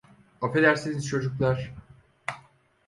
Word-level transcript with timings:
Affedersiniz 0.41 1.07
çocuklar. 1.07 1.73